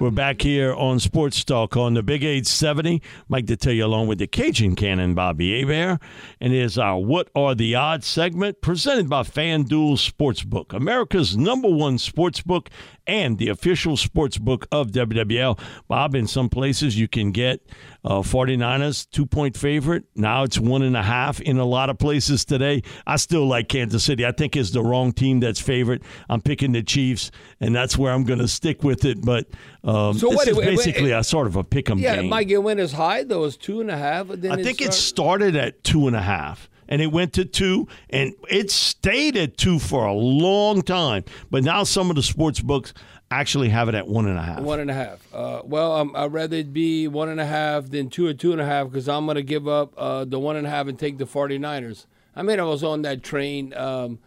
We're 0.00 0.10
back 0.10 0.40
here 0.40 0.72
on 0.72 0.98
Sports 0.98 1.44
Talk 1.44 1.76
on 1.76 1.92
the 1.92 2.02
Big 2.02 2.24
870. 2.24 3.02
Mike 3.28 3.44
Detillier 3.44 3.84
along 3.84 4.06
with 4.06 4.16
the 4.16 4.26
Cajun 4.26 4.74
Cannon, 4.74 5.12
Bobby 5.12 5.60
Hebert. 5.60 6.00
And 6.40 6.54
it 6.54 6.58
is 6.58 6.78
our 6.78 6.98
What 6.98 7.28
Are 7.34 7.54
the 7.54 7.74
Odds 7.74 8.06
segment 8.06 8.62
presented 8.62 9.10
by 9.10 9.24
FanDuel 9.24 9.98
Sportsbook, 9.98 10.72
America's 10.72 11.36
number 11.36 11.68
one 11.68 11.98
sportsbook 11.98 12.68
and 13.06 13.38
the 13.38 13.48
official 13.48 13.96
sportsbook 13.96 14.66
of 14.70 14.92
WWL. 14.92 15.58
Bob, 15.88 16.14
in 16.14 16.26
some 16.26 16.48
places 16.48 16.98
you 16.98 17.08
can 17.08 17.32
get 17.32 17.60
uh, 18.04 18.20
49ers, 18.20 19.10
two 19.10 19.26
point 19.26 19.56
favorite. 19.56 20.04
Now 20.14 20.44
it's 20.44 20.58
one 20.58 20.82
and 20.82 20.96
a 20.96 21.02
half 21.02 21.40
in 21.40 21.58
a 21.58 21.64
lot 21.64 21.90
of 21.90 21.98
places 21.98 22.44
today. 22.44 22.82
I 23.06 23.16
still 23.16 23.46
like 23.46 23.68
Kansas 23.68 24.04
City. 24.04 24.24
I 24.24 24.32
think 24.32 24.56
it's 24.56 24.70
the 24.70 24.82
wrong 24.82 25.12
team 25.12 25.40
that's 25.40 25.60
favorite. 25.60 26.02
I'm 26.28 26.40
picking 26.40 26.72
the 26.72 26.82
Chiefs, 26.82 27.30
and 27.60 27.74
that's 27.74 27.98
where 27.98 28.12
I'm 28.12 28.24
going 28.24 28.38
to 28.38 28.48
stick 28.48 28.84
with 28.84 29.04
it. 29.04 29.22
But 29.22 29.48
um, 29.90 30.18
so 30.18 30.28
this 30.28 30.36
what, 30.36 30.48
is 30.48 30.56
wait, 30.56 30.64
basically 30.66 31.10
wait, 31.10 31.18
a 31.18 31.24
sort 31.24 31.46
of 31.46 31.56
a 31.56 31.64
pick 31.64 31.90
'em 31.90 31.98
yeah, 31.98 32.16
game. 32.16 32.24
Yeah, 32.24 32.30
might 32.30 32.44
get 32.44 32.62
win 32.62 32.78
as 32.78 32.92
high 32.92 33.24
though 33.24 33.44
as 33.44 33.56
two 33.56 33.80
and 33.80 33.90
a 33.90 33.96
half. 33.96 34.30
I 34.30 34.36
think 34.36 34.80
it, 34.80 34.92
start- 34.92 35.42
it 35.42 35.54
started 35.54 35.56
at 35.56 35.84
two 35.84 36.06
and 36.06 36.16
a 36.16 36.22
half 36.22 36.68
and 36.90 37.00
it 37.00 37.06
went 37.06 37.32
to 37.34 37.44
two, 37.44 37.86
and 38.10 38.34
it 38.50 38.70
stayed 38.70 39.36
at 39.36 39.56
two 39.56 39.78
for 39.78 40.04
a 40.04 40.12
long 40.12 40.82
time. 40.82 41.24
But 41.50 41.62
now 41.62 41.84
some 41.84 42.10
of 42.10 42.16
the 42.16 42.22
sports 42.22 42.60
books 42.60 42.92
actually 43.30 43.68
have 43.68 43.88
it 43.88 43.94
at 43.94 44.08
one 44.08 44.26
and 44.26 44.36
a 44.36 44.42
half. 44.42 44.60
One 44.60 44.80
and 44.80 44.90
a 44.90 44.94
half. 44.94 45.24
Uh, 45.32 45.62
well, 45.64 45.92
um, 45.92 46.12
I'd 46.16 46.32
rather 46.32 46.56
it 46.56 46.72
be 46.72 47.06
one 47.06 47.28
and 47.28 47.40
a 47.40 47.46
half 47.46 47.88
than 47.90 48.10
two 48.10 48.26
or 48.26 48.34
two 48.34 48.50
and 48.50 48.60
a 48.60 48.66
half 48.66 48.88
because 48.88 49.08
I'm 49.08 49.24
going 49.24 49.36
to 49.36 49.42
give 49.42 49.68
up 49.68 49.94
uh, 49.96 50.24
the 50.24 50.40
one 50.40 50.56
and 50.56 50.66
a 50.66 50.70
half 50.70 50.88
and 50.88 50.98
take 50.98 51.18
the 51.18 51.26
49ers. 51.26 52.06
I 52.34 52.42
mean, 52.42 52.58
I 52.58 52.64
was 52.64 52.82
on 52.82 53.02
that 53.02 53.22
train 53.22 53.72
um, 53.74 54.18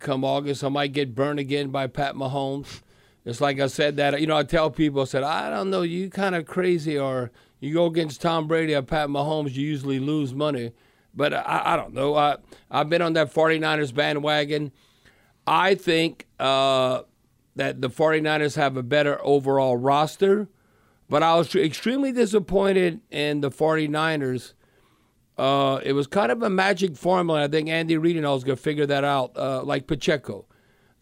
come 0.00 0.24
August. 0.24 0.64
I 0.64 0.68
might 0.68 0.92
get 0.92 1.14
burned 1.14 1.38
again 1.38 1.70
by 1.70 1.86
Pat 1.86 2.16
Mahomes. 2.16 2.80
It's 3.24 3.40
like 3.40 3.60
I 3.60 3.66
said 3.66 3.96
that, 3.96 4.20
you 4.20 4.26
know, 4.26 4.36
I 4.36 4.42
tell 4.42 4.70
people, 4.70 5.02
I 5.02 5.04
said, 5.04 5.22
I 5.22 5.50
don't 5.50 5.70
know, 5.70 5.82
you 5.82 6.08
kind 6.08 6.34
of 6.34 6.46
crazy 6.46 6.98
or 6.98 7.30
you 7.60 7.74
go 7.74 7.86
against 7.86 8.22
Tom 8.22 8.46
Brady 8.46 8.74
or 8.74 8.82
Pat 8.82 9.08
Mahomes, 9.08 9.54
you 9.54 9.66
usually 9.66 9.98
lose 9.98 10.32
money. 10.32 10.72
But 11.14 11.34
I, 11.34 11.62
I 11.64 11.76
don't 11.76 11.94
know. 11.94 12.14
I, 12.14 12.36
I've 12.70 12.88
been 12.88 13.02
on 13.02 13.14
that 13.14 13.32
49ers 13.32 13.92
bandwagon. 13.92 14.72
I 15.46 15.74
think 15.74 16.26
uh, 16.38 17.02
that 17.56 17.80
the 17.80 17.90
49ers 17.90 18.56
have 18.56 18.76
a 18.76 18.82
better 18.82 19.18
overall 19.24 19.76
roster, 19.76 20.48
but 21.08 21.22
I 21.22 21.34
was 21.34 21.54
extremely 21.54 22.12
disappointed 22.12 23.00
in 23.10 23.40
the 23.40 23.50
49ers. 23.50 24.52
Uh, 25.36 25.80
it 25.84 25.92
was 25.92 26.06
kind 26.06 26.30
of 26.30 26.42
a 26.42 26.50
magic 26.50 26.96
formula. 26.96 27.44
I 27.44 27.48
think 27.48 27.68
Andy 27.68 27.96
Reid 27.96 28.16
and 28.16 28.26
all 28.26 28.36
is 28.36 28.44
going 28.44 28.56
to 28.56 28.62
figure 28.62 28.86
that 28.86 29.04
out, 29.04 29.36
uh, 29.36 29.62
like 29.62 29.86
Pacheco. 29.86 30.46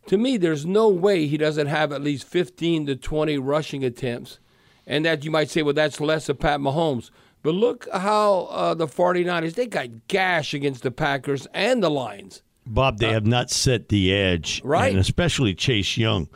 To 0.06 0.16
me, 0.16 0.36
there's 0.36 0.64
no 0.64 0.88
way 0.88 1.26
he 1.26 1.36
doesn't 1.36 1.66
have 1.66 1.92
at 1.92 2.02
least 2.02 2.26
15 2.28 2.86
to 2.86 2.96
20 2.96 3.38
rushing 3.38 3.84
attempts. 3.84 4.38
And 4.86 5.04
that 5.04 5.24
you 5.24 5.30
might 5.32 5.50
say, 5.50 5.62
well, 5.62 5.74
that's 5.74 6.00
less 6.00 6.28
of 6.28 6.38
Pat 6.38 6.60
Mahomes. 6.60 7.10
But 7.42 7.54
look 7.54 7.88
how 7.92 8.44
uh, 8.50 8.74
the 8.74 8.86
49ers, 8.86 9.54
they 9.54 9.66
got 9.66 10.08
gash 10.08 10.54
against 10.54 10.82
the 10.82 10.90
Packers 10.90 11.46
and 11.52 11.82
the 11.82 11.90
Lions. 11.90 12.42
Bob, 12.66 12.98
they 12.98 13.08
uh, 13.08 13.12
have 13.12 13.26
not 13.26 13.50
set 13.50 13.88
the 13.88 14.12
edge. 14.14 14.60
Right. 14.64 14.90
And 14.90 14.98
especially 14.98 15.54
Chase 15.54 15.96
Young. 15.96 16.28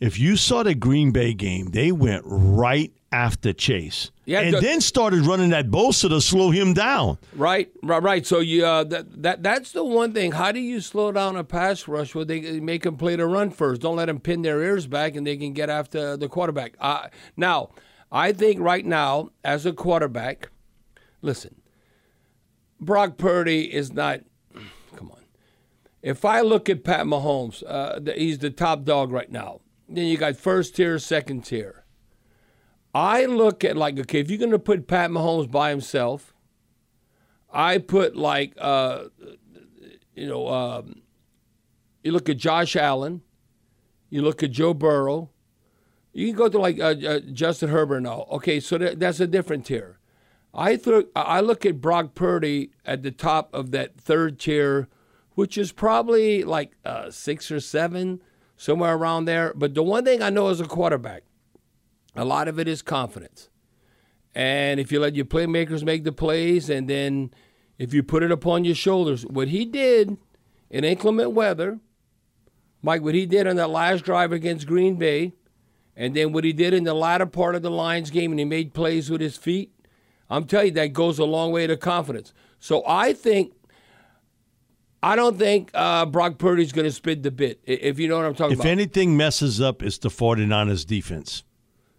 If 0.00 0.18
you 0.18 0.36
saw 0.36 0.62
the 0.62 0.74
Green 0.74 1.10
Bay 1.10 1.34
game, 1.34 1.70
they 1.70 1.90
went 1.90 2.22
right 2.24 2.92
after 3.10 3.52
Chase. 3.52 4.10
Yeah, 4.24 4.40
and 4.40 4.54
the, 4.54 4.60
then 4.60 4.80
started 4.80 5.24
running 5.24 5.50
that 5.50 5.68
Bosa 5.68 6.08
to 6.10 6.20
slow 6.20 6.50
him 6.50 6.74
down. 6.74 7.18
Right, 7.34 7.70
right, 7.82 8.02
right. 8.02 8.26
So 8.26 8.40
you 8.40 8.66
uh, 8.66 8.84
that, 8.84 9.22
that 9.22 9.42
that's 9.42 9.72
the 9.72 9.84
one 9.84 10.12
thing. 10.12 10.32
How 10.32 10.52
do 10.52 10.60
you 10.60 10.80
slow 10.80 11.12
down 11.12 11.36
a 11.36 11.44
pass 11.44 11.88
rush 11.88 12.14
where 12.14 12.24
they 12.24 12.60
make 12.60 12.82
them 12.82 12.96
play 12.96 13.16
the 13.16 13.26
run 13.26 13.50
first? 13.50 13.80
Don't 13.80 13.96
let 13.96 14.06
them 14.06 14.20
pin 14.20 14.42
their 14.42 14.62
ears 14.62 14.86
back 14.86 15.16
and 15.16 15.26
they 15.26 15.36
can 15.36 15.52
get 15.52 15.70
after 15.70 16.16
the 16.16 16.28
quarterback. 16.28 16.74
Uh, 16.78 17.08
now, 17.36 17.70
I 18.12 18.32
think 18.32 18.60
right 18.60 18.84
now, 18.84 19.30
as 19.42 19.64
a 19.64 19.72
quarterback, 19.72 20.50
listen, 21.22 21.62
Brock 22.80 23.16
Purdy 23.16 23.72
is 23.72 23.92
not. 23.92 24.20
Come 24.94 25.10
on. 25.10 25.22
If 26.02 26.24
I 26.24 26.42
look 26.42 26.68
at 26.68 26.84
Pat 26.84 27.06
Mahomes, 27.06 27.62
uh, 27.66 28.00
he's 28.14 28.38
the 28.38 28.50
top 28.50 28.84
dog 28.84 29.10
right 29.10 29.30
now. 29.30 29.60
Then 29.88 30.04
you 30.04 30.18
got 30.18 30.36
first 30.36 30.76
tier, 30.76 30.98
second 30.98 31.46
tier. 31.46 31.84
I 32.94 33.26
look 33.26 33.64
at 33.64 33.76
like 33.76 33.98
okay, 33.98 34.20
if 34.20 34.30
you're 34.30 34.38
going 34.38 34.50
to 34.50 34.58
put 34.58 34.86
Pat 34.86 35.10
Mahomes 35.10 35.50
by 35.50 35.70
himself, 35.70 36.34
I 37.52 37.78
put 37.78 38.16
like 38.16 38.54
uh, 38.58 39.04
you 40.18 40.26
know, 40.26 40.48
um, 40.48 41.02
you 42.02 42.12
look 42.12 42.28
at 42.28 42.36
Josh 42.36 42.74
Allen, 42.74 43.22
you 44.10 44.22
look 44.22 44.42
at 44.42 44.50
Joe 44.50 44.74
Burrow, 44.74 45.30
you 46.12 46.26
can 46.28 46.36
go 46.36 46.48
to 46.48 46.58
like 46.58 46.80
uh, 46.80 46.94
uh, 47.06 47.20
Justin 47.32 47.68
Herbert 47.70 48.00
now. 48.00 48.26
Okay, 48.32 48.58
so 48.60 48.78
that, 48.78 48.98
that's 48.98 49.20
a 49.20 49.26
different 49.26 49.66
tier. 49.66 49.98
I 50.52 50.76
th- 50.76 51.06
I 51.14 51.40
look 51.40 51.64
at 51.64 51.80
Brock 51.80 52.14
Purdy 52.14 52.72
at 52.84 53.02
the 53.02 53.12
top 53.12 53.52
of 53.54 53.70
that 53.70 54.00
third 54.00 54.40
tier, 54.40 54.88
which 55.34 55.56
is 55.56 55.70
probably 55.70 56.42
like 56.42 56.72
uh, 56.84 57.10
six 57.10 57.50
or 57.50 57.60
seven, 57.60 58.20
somewhere 58.56 58.96
around 58.96 59.26
there. 59.26 59.52
But 59.54 59.74
the 59.74 59.82
one 59.82 60.04
thing 60.04 60.22
I 60.22 60.30
know 60.30 60.48
as 60.48 60.60
a 60.60 60.64
quarterback, 60.64 61.22
a 62.18 62.24
lot 62.24 62.48
of 62.48 62.58
it 62.58 62.66
is 62.66 62.82
confidence. 62.82 63.48
And 64.34 64.78
if 64.80 64.90
you 64.92 65.00
let 65.00 65.14
your 65.14 65.24
playmakers 65.24 65.84
make 65.84 66.04
the 66.04 66.12
plays, 66.12 66.68
and 66.68 66.88
then 66.88 67.30
if 67.78 67.94
you 67.94 68.02
put 68.02 68.22
it 68.22 68.30
upon 68.32 68.64
your 68.64 68.74
shoulders, 68.74 69.24
what 69.24 69.48
he 69.48 69.64
did 69.64 70.16
in 70.68 70.84
inclement 70.84 71.32
weather, 71.32 71.78
Mike, 72.82 73.02
what 73.02 73.14
he 73.14 73.24
did 73.24 73.46
on 73.46 73.56
that 73.56 73.70
last 73.70 74.04
drive 74.04 74.32
against 74.32 74.66
Green 74.66 74.96
Bay, 74.96 75.32
and 75.96 76.14
then 76.14 76.32
what 76.32 76.44
he 76.44 76.52
did 76.52 76.74
in 76.74 76.84
the 76.84 76.94
latter 76.94 77.26
part 77.26 77.54
of 77.54 77.62
the 77.62 77.70
Lions 77.70 78.10
game 78.10 78.30
and 78.30 78.38
he 78.38 78.44
made 78.44 78.74
plays 78.74 79.10
with 79.10 79.20
his 79.20 79.36
feet, 79.36 79.72
I'm 80.30 80.44
telling 80.44 80.66
you, 80.66 80.72
that 80.72 80.92
goes 80.92 81.18
a 81.18 81.24
long 81.24 81.52
way 81.52 81.66
to 81.66 81.76
confidence. 81.76 82.32
So 82.60 82.82
I 82.86 83.12
think, 83.12 83.52
I 85.02 85.16
don't 85.16 85.38
think 85.38 85.70
uh, 85.74 86.06
Brock 86.06 86.38
Purdy's 86.38 86.72
going 86.72 86.84
to 86.84 86.92
spit 86.92 87.22
the 87.22 87.30
bit, 87.30 87.60
if 87.64 87.98
you 87.98 88.08
know 88.08 88.16
what 88.16 88.26
I'm 88.26 88.34
talking 88.34 88.52
if 88.52 88.60
about. 88.60 88.66
If 88.66 88.72
anything 88.72 89.16
messes 89.16 89.60
up, 89.60 89.82
it's 89.82 89.98
the 89.98 90.08
49ers 90.08 90.86
defense. 90.86 91.42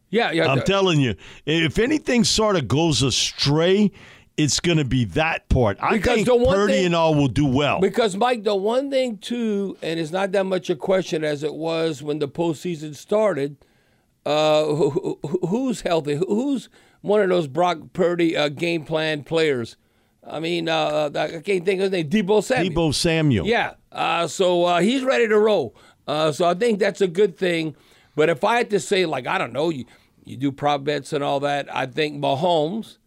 Yeah, 0.10 0.32
yeah. 0.32 0.52
I'm 0.52 0.62
telling 0.62 1.00
you, 1.00 1.16
if 1.46 1.78
anything 1.80 2.24
sort 2.24 2.56
of 2.56 2.68
goes 2.68 3.04
astray, 3.04 3.92
it's 4.38 4.60
going 4.60 4.78
to 4.78 4.86
be 4.86 5.06
that 5.06 5.50
part. 5.50 5.78
I 5.82 5.98
because 5.98 6.16
think 6.16 6.28
the 6.28 6.36
one 6.36 6.56
Purdy 6.56 6.74
thing, 6.74 6.86
and 6.88 6.96
all 6.96 7.16
will 7.16 7.28
do 7.28 7.46
well. 7.46 7.80
Because 7.80 8.16
Mike, 8.16 8.44
the 8.44 8.56
one 8.56 8.90
thing 8.90 9.18
too, 9.18 9.78
and 9.82 10.00
it's 10.00 10.12
not 10.12 10.32
that 10.32 10.46
much 10.46 10.70
a 10.70 10.76
question 10.76 11.24
as 11.24 11.44
it 11.44 11.54
was 11.54 12.02
when 12.02 12.20
the 12.20 12.28
postseason 12.28 12.96
started– 12.96 13.58
uh, 14.26 14.66
who, 14.66 15.20
who's 15.48 15.82
healthy? 15.82 16.16
Who's 16.16 16.70
one 17.02 17.22
of 17.22 17.30
those 17.30 17.48
Brock 17.48 17.80
Purdy 17.94 18.36
uh, 18.36 18.50
game 18.50 18.86
plan 18.86 19.24
players? 19.24 19.78
I 20.26 20.40
mean, 20.40 20.70
uh, 20.70 21.10
uh, 21.16 21.20
I 21.20 21.42
can't 21.42 21.66
think 21.66 21.82
of 21.82 21.92
his 21.92 21.92
name. 21.92 22.10
Deebo 22.10 22.44
Samuel. 22.44 22.72
Deebo 22.72 22.94
Samuel. 22.94 23.48
Yeah. 23.48 23.74
Uh, 23.92 24.28
so 24.28 24.66
uh, 24.66 24.82
he's 24.82 25.04
ready 25.04 25.28
to 25.28 25.40
roll. 25.40 25.76
Uh, 26.08 26.32
so 26.32 26.48
I 26.48 26.54
think 26.54 26.80
that's 26.80 27.02
a 27.02 27.08
good 27.08 27.38
thing. 27.38 27.76
But 28.16 28.30
if 28.30 28.44
I 28.44 28.58
had 28.58 28.70
to 28.72 28.80
say, 28.80 29.06
like, 29.06 29.28
I 29.28 29.38
don't 29.38 29.54
know, 29.54 29.70
you, 29.70 29.86
you 30.26 30.38
do 30.38 30.52
prop 30.52 30.84
bets 30.84 31.14
and 31.14 31.24
all 31.24 31.40
that, 31.42 31.74
I 31.74 31.86
think 31.86 32.22
Mahomes 32.22 32.98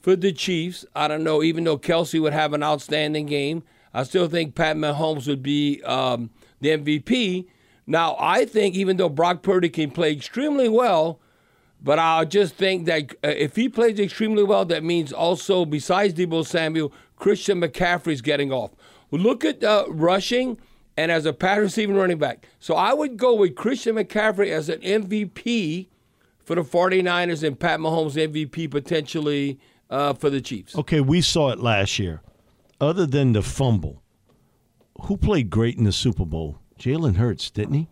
for 0.00 0.16
the 0.16 0.32
Chiefs. 0.32 0.84
I 0.94 1.08
don't 1.08 1.24
know, 1.24 1.42
even 1.42 1.64
though 1.64 1.78
Kelce 1.78 2.20
would 2.20 2.32
have 2.32 2.52
an 2.52 2.62
outstanding 2.62 3.26
game, 3.26 3.62
I 3.94 4.02
still 4.02 4.28
think 4.28 4.54
Pat 4.54 4.76
Mahomes 4.76 5.26
would 5.26 5.42
be 5.42 5.82
um, 5.84 6.30
the 6.60 6.70
MVP. 6.70 7.46
Now, 7.86 8.16
I 8.18 8.44
think 8.44 8.74
even 8.74 8.96
though 8.96 9.08
Brock 9.08 9.42
Purdy 9.42 9.68
can 9.68 9.90
play 9.90 10.12
extremely 10.12 10.68
well, 10.68 11.20
but 11.82 11.98
I 11.98 12.24
just 12.24 12.54
think 12.54 12.86
that 12.86 13.12
uh, 13.24 13.28
if 13.28 13.56
he 13.56 13.68
plays 13.68 13.98
extremely 13.98 14.42
well, 14.42 14.64
that 14.64 14.82
means 14.82 15.12
also, 15.12 15.64
besides 15.64 16.14
Deebo 16.14 16.44
Samuel, 16.46 16.92
Christian 17.16 17.60
McCaffrey's 17.60 18.20
getting 18.20 18.52
off. 18.52 18.72
Look 19.10 19.44
at 19.44 19.62
uh, 19.62 19.84
rushing 19.88 20.58
and 20.96 21.12
as 21.12 21.26
a 21.26 21.32
pass 21.32 21.58
receiving 21.58 21.96
running 21.96 22.18
back. 22.18 22.46
So 22.58 22.74
I 22.74 22.94
would 22.94 23.16
go 23.16 23.34
with 23.34 23.54
Christian 23.54 23.96
McCaffrey 23.96 24.50
as 24.50 24.68
an 24.68 24.80
MVP 24.80 25.88
for 26.38 26.54
the 26.54 26.62
49ers 26.62 27.46
and 27.46 27.58
Pat 27.58 27.80
Mahomes 27.80 28.14
MVP 28.14 28.70
potentially 28.70 29.58
uh, 29.90 30.14
for 30.14 30.30
the 30.30 30.40
Chiefs. 30.40 30.76
Okay, 30.76 31.00
we 31.00 31.20
saw 31.20 31.50
it 31.50 31.58
last 31.58 31.98
year. 31.98 32.22
Other 32.80 33.06
than 33.06 33.32
the 33.32 33.42
fumble, 33.42 34.02
who 35.02 35.16
played 35.16 35.50
great 35.50 35.76
in 35.76 35.84
the 35.84 35.92
Super 35.92 36.24
Bowl? 36.24 36.58
Jalen 36.78 37.16
Hurts, 37.16 37.50
didn't 37.50 37.74
he? 37.74 37.88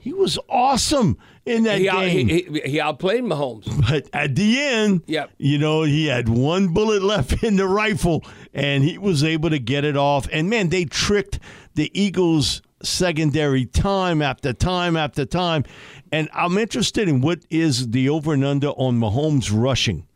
He 0.00 0.12
was 0.12 0.38
awesome 0.48 1.18
in 1.46 1.64
that 1.64 1.78
He, 1.78 1.84
game. 1.84 2.28
he, 2.28 2.42
he, 2.42 2.60
he 2.72 2.80
outplayed 2.80 3.22
Mahomes. 3.24 3.64
but 3.88 4.08
at 4.12 4.34
the 4.34 4.58
end, 4.60 5.02
Yep. 5.06 5.30
you 5.38 5.58
know, 5.58 5.82
he 5.82 6.06
had 6.06 6.28
one 6.28 6.68
bullet 6.68 7.02
left 7.02 7.42
in 7.44 7.56
the 7.56 7.66
rifle 7.66 8.24
and 8.54 8.82
he 8.82 8.98
was 8.98 9.22
able 9.22 9.50
to 9.50 9.58
get 9.58 9.84
it 9.84 9.96
off. 9.96 10.26
And 10.32 10.48
man, 10.50 10.70
they 10.70 10.84
tricked 10.86 11.38
the 11.74 11.90
Eagles 11.98 12.62
secondary 12.82 13.66
time 13.66 14.22
after 14.22 14.52
time 14.52 14.96
after 14.96 15.24
time. 15.26 15.64
And 16.10 16.28
I'm 16.32 16.56
interested 16.58 17.08
in 17.08 17.20
what 17.20 17.40
is 17.50 17.88
the 17.90 18.08
over 18.08 18.32
and 18.32 18.44
under 18.44 18.68
on 18.68 18.98
Mahomes 18.98 19.50
rushing. 19.52 20.06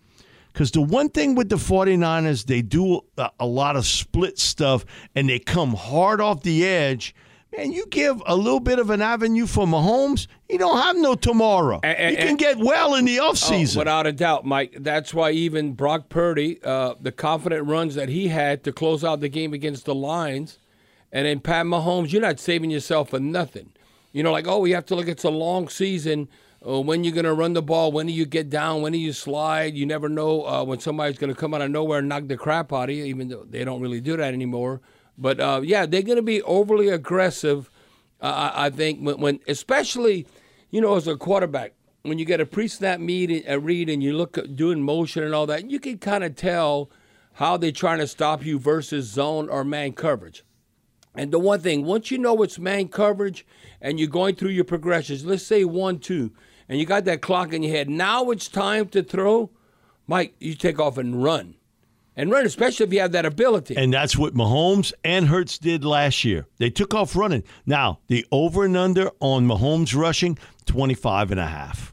Because 0.53 0.71
the 0.71 0.81
one 0.83 1.09
thing 1.09 1.35
with 1.35 1.49
the 1.49 1.57
49ers, 1.57 2.47
they 2.47 2.63
do 2.63 3.01
a, 3.19 3.31
a 3.41 3.47
lot 3.47 3.77
of 3.77 3.85
split 3.87 4.39
stuff 4.39 4.85
and 5.15 5.29
they 5.29 5.39
come 5.41 5.75
hard 5.75 6.21
off 6.21 6.43
the 6.43 6.65
edge. 6.65 7.15
Man, 7.57 7.73
you 7.73 7.87
give 7.91 8.21
a 8.27 8.35
little 8.35 8.61
bit 8.61 8.79
of 8.79 8.91
an 8.91 9.01
avenue 9.03 9.47
for 9.47 9.67
Mahomes, 9.67 10.27
he 10.49 10.59
don't 10.59 10.77
have 10.81 10.97
no 10.97 11.15
tomorrow. 11.15 11.81
And- 11.83 11.97
and- 11.99 12.11
he 12.11 12.17
can 12.17 12.29
and- 12.31 12.39
get 12.39 12.59
well 12.59 12.95
in 12.95 13.05
the 13.05 13.21
Oh, 13.21 13.31
offseason. 13.33 13.77
without 13.77 14.07
a 14.07 14.13
doubt, 14.13 14.45
Mike. 14.45 14.77
That's 14.81 15.15
why 15.15 15.31
even 15.31 15.73
Brock 15.73 16.09
Purdy, 16.09 16.59
uh, 16.65 16.95
the 17.01 17.13
confident 17.13 17.67
runs 17.67 17.95
that 17.95 18.09
he 18.09 18.29
had 18.29 18.65
to 18.65 18.73
close 18.73 19.05
out 19.05 19.21
the 19.21 19.29
game 19.29 19.53
against 19.53 19.85
the 19.85 19.95
Lions, 19.95 20.59
and 21.13 21.27
then 21.27 21.41
Pat 21.41 21.67
Mahomes, 21.67 22.13
you're 22.13 22.23
not 22.23 22.41
saving 22.41 22.71
yourself 22.71 23.11
for 23.11 23.21
nothing. 23.21 23.71
You 24.13 24.23
know, 24.23 24.33
like, 24.33 24.49
oh, 24.49 24.59
we 24.59 24.73
have 24.73 24.87
to 24.87 24.95
look, 24.97 25.07
it's 25.09 25.25
a 25.25 25.31
long 25.31 25.69
season. 25.69 26.29
Uh, 26.67 26.81
when 26.81 27.05
you're 27.05 27.13
going 27.13 27.25
to 27.27 27.35
run 27.35 27.53
the 27.53 27.61
ball, 27.63 27.93
when 27.93 28.07
do 28.07 28.13
you 28.13 28.25
get 28.25 28.49
down, 28.49 28.81
when 28.81 28.93
do 28.93 28.99
you 28.99 29.13
slide? 29.13 29.75
You 29.75 29.85
never 29.87 30.09
know 30.09 30.47
uh, 30.47 30.65
when 30.65 30.81
somebody's 30.81 31.19
going 31.19 31.33
to 31.33 31.39
come 31.39 31.53
out 31.53 31.61
of 31.61 31.71
nowhere 31.71 31.99
and 31.99 32.09
knock 32.09 32.27
the 32.27 32.37
crap 32.39 32.73
out 32.73 32.89
of 32.89 32.97
you, 32.97 33.05
even 33.05 33.29
though 33.29 33.45
they 33.49 33.65
don't 33.65 33.81
really 33.81 34.01
do 34.01 34.17
that 34.17 34.33
anymore. 34.33 34.81
But 35.17 35.41
uh, 35.41 35.61
yeah, 35.65 35.87
they're 35.87 36.03
going 36.03 36.17
to 36.17 36.23
be 36.23 36.43
overly 36.43 36.89
aggressive. 36.89 37.71
Uh, 38.21 38.51
I 38.55 38.71
think 38.71 39.01
when, 39.01 39.21
when, 39.21 39.41
especially, 39.47 40.27
you 40.71 40.81
know, 40.81 40.97
as 40.97 41.07
a 41.07 41.17
quarterback, 41.17 41.75
when 42.03 42.19
you 42.19 42.25
get 42.25 42.41
a 42.41 42.47
pre-snap 42.47 43.01
a 43.01 43.59
read, 43.59 43.89
and 43.89 44.03
you 44.03 44.17
look 44.17 44.37
at 44.37 44.57
doing 44.57 44.83
motion 44.83 45.23
and 45.23 45.35
all 45.35 45.47
that, 45.47 45.71
you 45.71 45.81
can 45.81 45.99
kind 45.99 46.23
of 46.23 46.37
tell 46.37 46.91
how 47.35 47.57
they're 47.57 47.73
trying 47.73 47.99
to 47.99 48.07
stop 48.07 48.45
you 48.45 48.59
versus 48.59 49.07
zone 49.07 49.49
or 49.49 49.65
man 49.65 49.93
coverage. 49.93 50.45
And 51.15 51.33
the 51.33 51.39
one 51.39 51.61
thing, 51.61 51.85
once 51.85 52.11
you 52.11 52.19
know 52.19 52.43
it's 52.43 52.59
man 52.59 52.89
coverage 52.89 53.47
and 53.81 53.99
you're 53.99 54.09
going 54.09 54.35
through 54.35 54.51
your 54.51 54.65
progressions, 54.65 55.25
let's 55.25 55.45
say 55.45 55.65
one, 55.65 55.99
two, 55.99 56.33
and 56.69 56.79
you 56.79 56.87
got 56.87 57.05
that 57.05 57.23
clock 57.23 57.53
in 57.53 57.63
your 57.63 57.75
head, 57.75 57.89
now 57.89 58.31
it's 58.31 58.49
time 58.49 58.89
to 58.89 59.03
throw. 59.03 59.51
Mike, 60.07 60.35
you 60.39 60.55
take 60.55 60.79
off 60.79 60.99
and 60.99 61.23
run. 61.23 61.55
And 62.17 62.31
run, 62.31 62.47
especially 62.47 62.87
if 62.87 62.93
you 62.93 63.01
have 63.01 63.13
that 63.13 63.27
ability. 63.27 63.77
And 63.77 63.93
that's 63.93 64.17
what 64.17 64.35
Mahomes 64.35 64.93
and 65.03 65.27
Hurts 65.27 65.59
did 65.59 65.85
last 65.85 66.25
year. 66.25 66.47
They 66.59 66.71
took 66.71 66.95
off 66.95 67.17
running. 67.17 67.43
Now, 67.67 67.99
the 68.07 68.25
over 68.31 68.65
and 68.65 68.77
under 68.77 69.11
on 69.21 69.49
Mahomes 69.49 69.97
rushing, 69.97 70.39
25 70.67 71.33
and 71.33 71.41
a 71.41 71.47
half 71.47 71.93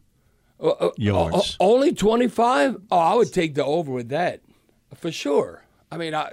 uh, 0.59 0.69
uh, 0.69 0.91
yards. 0.95 1.57
O- 1.59 1.73
only 1.73 1.93
25? 1.93 2.77
Oh, 2.91 2.97
I 2.97 3.15
would 3.15 3.33
take 3.33 3.55
the 3.55 3.65
over 3.65 3.91
with 3.91 4.09
that 4.09 4.41
for 4.93 5.11
sure. 5.11 5.65
I 5.91 5.97
mean, 5.97 6.13
I, 6.13 6.31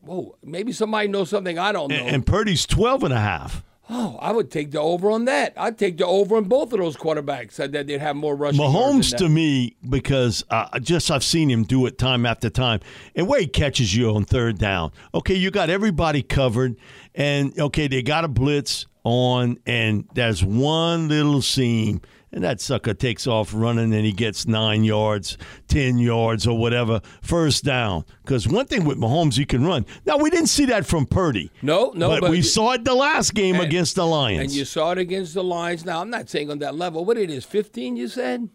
whoa, 0.00 0.36
maybe 0.42 0.72
somebody 0.72 1.08
knows 1.08 1.30
something 1.30 1.58
I 1.58 1.72
don't 1.72 1.88
know. 1.90 1.96
and, 1.96 2.08
and 2.16 2.26
Purdy's 2.26 2.66
12 2.66 3.04
and 3.04 3.14
a 3.14 3.20
half. 3.20 3.62
Oh, 3.90 4.16
I 4.20 4.32
would 4.32 4.50
take 4.50 4.70
the 4.70 4.80
over 4.80 5.10
on 5.10 5.24
that. 5.26 5.52
I'd 5.56 5.76
take 5.76 5.98
the 5.98 6.06
over 6.06 6.36
on 6.36 6.44
both 6.44 6.72
of 6.72 6.78
those 6.78 6.96
quarterbacks. 6.96 7.40
I 7.40 7.48
said 7.48 7.72
that 7.72 7.86
they'd 7.86 8.00
have 8.00 8.16
more 8.16 8.36
rushing. 8.36 8.60
Mahomes 8.60 9.14
to 9.16 9.28
me 9.28 9.76
because 9.88 10.44
uh, 10.50 10.78
just 10.78 11.10
I've 11.10 11.24
seen 11.24 11.50
him 11.50 11.64
do 11.64 11.84
it 11.86 11.98
time 11.98 12.24
after 12.24 12.48
time, 12.48 12.80
and 13.14 13.26
where 13.26 13.40
he 13.40 13.46
catches 13.46 13.94
you 13.94 14.10
on 14.14 14.24
third 14.24 14.58
down. 14.58 14.92
Okay, 15.12 15.34
you 15.34 15.50
got 15.50 15.68
everybody 15.68 16.22
covered, 16.22 16.76
and 17.14 17.58
okay, 17.58 17.88
they 17.88 18.02
got 18.02 18.24
a 18.24 18.28
blitz 18.28 18.86
on, 19.04 19.58
and 19.66 20.08
there's 20.14 20.44
one 20.44 21.08
little 21.08 21.42
seam, 21.42 22.00
and 22.32 22.44
that 22.44 22.60
sucker 22.60 22.94
takes 22.94 23.26
off 23.26 23.52
running, 23.52 23.92
and 23.92 24.04
he 24.04 24.12
gets 24.12 24.46
nine 24.46 24.84
yards, 24.84 25.36
ten 25.68 25.98
yards, 25.98 26.46
or 26.46 26.56
whatever, 26.56 27.00
first 27.22 27.64
down. 27.64 28.04
Because 28.22 28.46
one 28.46 28.66
thing 28.66 28.84
with 28.84 28.98
Mahomes, 28.98 29.36
he 29.36 29.44
can 29.44 29.64
run. 29.66 29.84
Now 30.06 30.16
we 30.16 30.30
didn't 30.30 30.46
see 30.48 30.66
that 30.66 30.86
from 30.86 31.06
Purdy. 31.06 31.50
No, 31.62 31.92
no, 31.94 32.08
but, 32.08 32.20
but- 32.22 32.30
we 32.30 32.42
saw 32.42 32.72
it 32.72 32.84
the 32.84 32.94
last 32.94 33.34
game 33.34 33.56
And- 33.56 33.64
against 33.64 33.96
the 33.96 34.06
Lions. 34.06 34.40
And 34.40 34.52
you 34.52 34.64
saw 34.64 34.92
it 34.92 34.98
against 34.98 35.34
the 35.34 35.44
Lions. 35.44 35.84
Now, 35.84 36.00
I'm 36.00 36.10
not 36.10 36.28
saying 36.28 36.50
on 36.50 36.58
that 36.60 36.74
level. 36.74 37.04
What 37.04 37.18
it 37.18 37.30
is, 37.30 37.44
15, 37.44 37.96
you 37.96 38.08
said? 38.08 38.48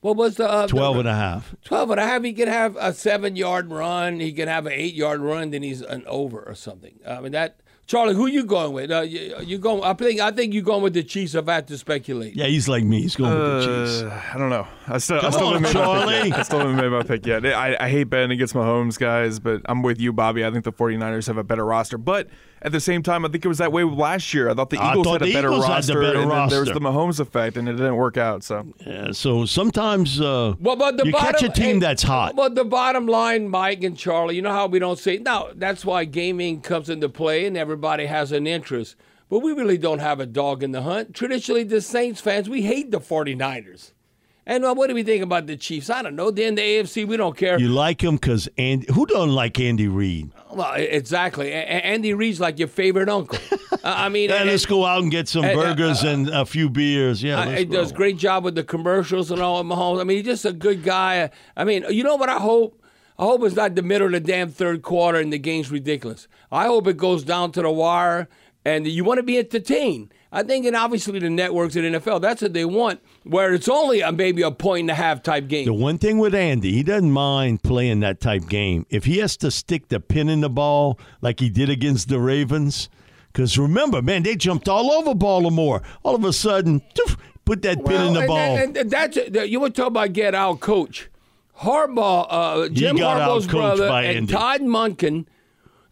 What 0.00 0.16
was 0.16 0.36
the. 0.36 0.48
Uh, 0.48 0.66
12 0.66 0.94
the, 0.94 1.00
and 1.00 1.08
a 1.08 1.14
half. 1.14 1.54
12 1.64 1.90
and 1.92 2.00
a 2.00 2.06
half. 2.06 2.22
He 2.22 2.32
can 2.32 2.48
have 2.48 2.76
a 2.78 2.92
seven 2.92 3.34
yard 3.34 3.70
run. 3.70 4.20
He 4.20 4.32
can 4.32 4.46
have 4.46 4.66
an 4.66 4.72
eight 4.72 4.94
yard 4.94 5.20
run. 5.20 5.50
Then 5.50 5.62
he's 5.62 5.80
an 5.80 6.04
over 6.06 6.40
or 6.40 6.54
something. 6.54 7.00
I 7.06 7.20
mean, 7.20 7.32
that. 7.32 7.60
Charlie, 7.86 8.14
who 8.14 8.26
you 8.26 8.44
going 8.44 8.72
with? 8.72 8.90
Uh, 8.90 9.02
you, 9.02 9.36
you 9.44 9.58
going? 9.58 9.84
I 9.84 9.94
think 9.94 10.18
I 10.20 10.32
think 10.32 10.52
you 10.52 10.60
going 10.62 10.82
with 10.82 10.92
the 10.94 11.04
Chiefs. 11.04 11.36
If 11.36 11.48
I 11.48 11.54
had 11.54 11.68
to 11.68 11.78
speculate. 11.78 12.34
Yeah, 12.34 12.46
he's 12.46 12.68
like 12.68 12.82
me. 12.82 13.02
He's 13.02 13.14
going 13.14 13.32
with 13.32 13.64
the 13.64 13.84
Chiefs. 13.84 14.02
Uh, 14.02 14.22
I 14.34 14.38
don't 14.38 14.50
know. 14.50 14.66
I 14.88 14.98
still, 14.98 15.20
I 15.24 15.30
still 15.30 15.46
on, 15.46 15.62
haven't 15.62 15.62
made 15.62 15.74
my 15.74 15.98
pick 15.98 16.04
Charlie. 16.04 16.28
yet. 16.28 16.38
I 16.38 16.42
still 16.42 16.58
haven't 16.58 16.76
made 16.76 16.88
my 16.88 17.02
pick 17.04 17.26
yet. 17.26 17.46
I, 17.46 17.76
I 17.78 17.88
hate 17.88 18.04
betting 18.04 18.32
against 18.32 18.54
Mahomes, 18.54 18.98
guys, 18.98 19.38
but 19.38 19.62
I'm 19.66 19.82
with 19.82 20.00
you, 20.00 20.12
Bobby. 20.12 20.44
I 20.44 20.50
think 20.50 20.64
the 20.64 20.72
49ers 20.72 21.28
have 21.28 21.36
a 21.38 21.44
better 21.44 21.64
roster. 21.64 21.96
But 21.96 22.28
at 22.62 22.72
the 22.72 22.80
same 22.80 23.02
time, 23.02 23.24
I 23.24 23.28
think 23.28 23.44
it 23.44 23.48
was 23.48 23.58
that 23.58 23.70
way 23.70 23.84
last 23.84 24.32
year. 24.32 24.48
I 24.48 24.54
thought 24.54 24.70
the 24.70 24.76
Eagles 24.76 25.06
thought 25.06 25.20
had 25.20 25.22
a 25.22 25.26
the 25.26 25.32
better 25.34 25.48
Eagles 25.48 25.66
had 25.66 25.84
the 25.84 25.94
roster, 25.94 26.00
better 26.00 26.20
and 26.20 26.30
then 26.30 26.48
there 26.48 26.60
was 26.60 26.70
the 26.70 26.80
Mahomes 26.80 27.20
effect, 27.20 27.56
and 27.56 27.68
it 27.68 27.72
didn't 27.72 27.96
work 27.96 28.16
out. 28.16 28.42
So 28.42 28.66
Yeah, 28.86 29.12
so 29.12 29.44
sometimes 29.44 30.20
uh, 30.20 30.54
Well, 30.58 30.76
but 30.76 30.96
the 30.96 31.06
you 31.06 31.12
bottom, 31.12 31.32
catch 31.32 31.42
a 31.42 31.48
team 31.48 31.74
hey, 31.76 31.80
that's 31.80 32.02
hot. 32.02 32.34
But 32.34 32.54
the 32.54 32.64
bottom 32.64 33.06
line, 33.06 33.48
Mike 33.48 33.84
and 33.84 33.96
Charlie, 33.96 34.36
you 34.36 34.42
know 34.42 34.52
how 34.52 34.66
we 34.66 34.78
don't 34.78 34.98
say 34.98 35.18
now. 35.18 35.50
That's 35.54 35.84
why 35.84 36.04
gaming 36.04 36.60
comes 36.60 36.88
into 36.88 37.08
play, 37.08 37.44
and 37.46 37.56
everybody 37.56 38.06
has 38.06 38.32
an 38.32 38.46
interest. 38.46 38.96
But 39.28 39.40
we 39.40 39.52
really 39.52 39.76
don't 39.76 39.98
have 39.98 40.20
a 40.20 40.26
dog 40.26 40.62
in 40.62 40.70
the 40.72 40.82
hunt. 40.82 41.14
Traditionally, 41.14 41.64
the 41.64 41.80
Saints 41.80 42.20
fans, 42.20 42.48
we 42.48 42.62
hate 42.62 42.90
the 42.90 43.00
49ers. 43.00 43.92
And 44.48 44.64
uh, 44.64 44.74
what 44.74 44.86
do 44.86 44.94
we 44.94 45.02
think 45.02 45.24
about 45.24 45.46
the 45.48 45.56
Chiefs? 45.56 45.90
I 45.90 46.02
don't 46.02 46.14
know. 46.14 46.30
They're 46.30 46.46
in 46.46 46.54
the 46.54 46.62
AFC. 46.62 47.04
We 47.06 47.16
don't 47.16 47.36
care. 47.36 47.58
you 47.58 47.68
like 47.68 48.02
him 48.04 48.14
because 48.14 48.48
Andy. 48.56 48.86
Who 48.92 49.04
don't 49.06 49.30
like 49.30 49.58
Andy 49.58 49.88
Reid? 49.88 50.30
well, 50.52 50.72
exactly. 50.74 51.50
A- 51.50 51.64
Andy 51.64 52.14
Reid's 52.14 52.38
like 52.38 52.58
your 52.60 52.68
favorite 52.68 53.08
uncle. 53.08 53.38
Uh, 53.72 53.78
I 53.82 54.08
mean, 54.08 54.30
Yeah, 54.30 54.36
and- 54.42 54.50
let's 54.50 54.64
go 54.64 54.84
out 54.84 55.02
and 55.02 55.10
get 55.10 55.26
some 55.28 55.44
uh, 55.46 55.52
burgers 55.52 56.04
and 56.04 56.28
a 56.28 56.46
few 56.46 56.70
beers. 56.70 57.22
Yeah, 57.24 57.40
Uh, 57.40 57.50
he 57.50 57.64
does 57.64 57.90
great 57.90 58.18
job 58.18 58.44
with 58.44 58.54
the 58.54 58.62
commercials 58.64 59.30
and 59.32 59.42
all. 59.42 59.58
Of 59.60 59.66
Mahomes. 59.66 60.00
I 60.00 60.04
mean, 60.04 60.18
he's 60.18 60.26
just 60.26 60.44
a 60.44 60.52
good 60.52 60.84
guy. 60.84 61.30
I 61.56 61.64
mean, 61.64 61.84
you 61.90 62.04
know 62.04 62.14
what 62.14 62.28
I 62.28 62.38
hope? 62.38 62.80
I 63.18 63.24
hope 63.24 63.42
it's 63.44 63.56
not 63.56 63.74
the 63.74 63.82
middle 63.82 64.06
of 64.06 64.12
the 64.12 64.20
damn 64.20 64.50
third 64.50 64.82
quarter 64.82 65.18
and 65.18 65.32
the 65.32 65.38
game's 65.38 65.70
ridiculous. 65.72 66.28
I 66.52 66.66
hope 66.66 66.86
it 66.86 66.98
goes 66.98 67.24
down 67.24 67.50
to 67.52 67.62
the 67.62 67.70
wire 67.70 68.28
and 68.64 68.86
you 68.86 69.02
want 69.04 69.18
to 69.18 69.22
be 69.24 69.38
entertained. 69.38 70.12
I 70.36 70.42
think, 70.42 70.66
and 70.66 70.76
obviously 70.76 71.18
the 71.18 71.30
networks 71.30 71.76
at 71.76 71.84
NFL, 71.84 72.20
that's 72.20 72.42
what 72.42 72.52
they 72.52 72.66
want, 72.66 73.00
where 73.24 73.54
it's 73.54 73.70
only 73.70 74.02
a, 74.02 74.12
maybe 74.12 74.42
a 74.42 74.50
point 74.50 74.80
and 74.80 74.90
a 74.90 74.94
half 74.94 75.22
type 75.22 75.48
game. 75.48 75.64
The 75.64 75.72
one 75.72 75.96
thing 75.96 76.18
with 76.18 76.34
Andy, 76.34 76.72
he 76.72 76.82
doesn't 76.82 77.10
mind 77.10 77.62
playing 77.62 78.00
that 78.00 78.20
type 78.20 78.46
game. 78.46 78.84
If 78.90 79.06
he 79.06 79.16
has 79.20 79.38
to 79.38 79.50
stick 79.50 79.88
the 79.88 79.98
pin 79.98 80.28
in 80.28 80.42
the 80.42 80.50
ball 80.50 81.00
like 81.22 81.40
he 81.40 81.48
did 81.48 81.70
against 81.70 82.10
the 82.10 82.20
Ravens, 82.20 82.90
because 83.32 83.58
remember, 83.58 84.02
man, 84.02 84.24
they 84.24 84.36
jumped 84.36 84.68
all 84.68 84.92
over 84.92 85.14
Baltimore. 85.14 85.80
All 86.02 86.14
of 86.14 86.22
a 86.22 86.34
sudden, 86.34 86.82
put 87.46 87.62
that 87.62 87.82
pin 87.86 88.02
in 88.02 88.12
the 88.12 88.20
and, 88.20 88.28
ball. 88.28 88.36
And, 88.36 88.76
and 88.76 88.90
that's 88.90 89.16
you 89.16 89.58
were 89.58 89.70
talking 89.70 89.86
about 89.86 90.12
get 90.12 90.34
out 90.34 90.60
coach. 90.60 91.08
Harbaugh, 91.60 92.26
uh, 92.28 92.68
Jim 92.68 92.98
Harbaugh's 92.98 93.46
brother, 93.46 93.88
by 93.88 94.02
and 94.02 94.18
Andy. 94.18 94.32
Todd 94.34 94.60
Monken. 94.60 95.24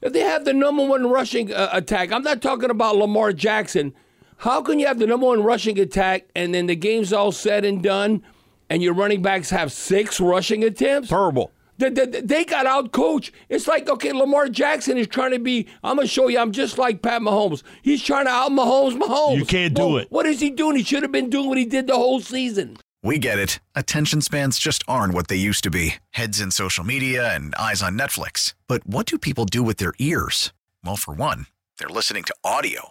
If 0.02 0.12
they 0.12 0.20
have 0.20 0.44
the 0.44 0.52
number 0.52 0.84
one 0.84 1.08
rushing 1.08 1.50
uh, 1.50 1.70
attack, 1.72 2.12
I'm 2.12 2.22
not 2.22 2.42
talking 2.42 2.68
about 2.68 2.96
Lamar 2.96 3.32
Jackson. 3.32 3.94
How 4.38 4.62
can 4.62 4.78
you 4.78 4.86
have 4.86 4.98
the 4.98 5.06
number 5.06 5.26
one 5.26 5.42
rushing 5.42 5.78
attack 5.78 6.26
and 6.34 6.54
then 6.54 6.66
the 6.66 6.76
game's 6.76 7.12
all 7.12 7.32
said 7.32 7.64
and 7.64 7.82
done, 7.82 8.22
and 8.68 8.82
your 8.82 8.94
running 8.94 9.22
backs 9.22 9.50
have 9.50 9.72
six 9.72 10.20
rushing 10.20 10.64
attempts? 10.64 11.08
terrible. 11.08 11.50
They, 11.76 11.90
they, 11.90 12.06
they 12.06 12.44
got 12.44 12.66
out 12.66 12.92
coach. 12.92 13.32
It's 13.48 13.66
like, 13.66 13.88
okay, 13.90 14.12
Lamar 14.12 14.48
Jackson 14.48 14.96
is 14.96 15.08
trying 15.08 15.32
to 15.32 15.40
be, 15.40 15.66
I'm 15.82 15.96
going 15.96 16.06
to 16.06 16.12
show 16.12 16.28
you, 16.28 16.38
I'm 16.38 16.52
just 16.52 16.78
like 16.78 17.02
Pat 17.02 17.20
Mahomes. 17.20 17.64
He's 17.82 18.00
trying 18.00 18.26
to 18.26 18.30
out 18.30 18.52
Mahomes 18.52 18.96
Mahomes. 18.96 19.38
You 19.38 19.44
can't 19.44 19.74
do 19.74 19.82
Well, 19.82 19.96
it. 19.98 20.06
What 20.10 20.24
is 20.24 20.38
he 20.38 20.50
doing? 20.50 20.76
He 20.76 20.84
should 20.84 21.02
have 21.02 21.10
been 21.10 21.30
doing 21.30 21.48
what 21.48 21.58
he 21.58 21.64
did 21.64 21.88
the 21.88 21.96
whole 21.96 22.20
season. 22.20 22.76
We 23.02 23.18
get 23.18 23.40
it. 23.40 23.58
Attention 23.74 24.20
spans 24.20 24.58
just 24.58 24.84
aren't 24.86 25.14
what 25.14 25.26
they 25.26 25.34
used 25.36 25.64
to 25.64 25.70
be 25.70 25.96
heads 26.10 26.40
in 26.40 26.52
social 26.52 26.84
media 26.84 27.34
and 27.34 27.54
eyes 27.56 27.82
on 27.82 27.98
Netflix. 27.98 28.54
But 28.68 28.86
what 28.86 29.06
do 29.06 29.18
people 29.18 29.44
do 29.44 29.62
with 29.64 29.78
their 29.78 29.94
ears? 29.98 30.52
Well, 30.84 30.96
for 30.96 31.12
one, 31.12 31.46
they're 31.78 31.88
listening 31.88 32.22
to 32.24 32.34
audio. 32.44 32.90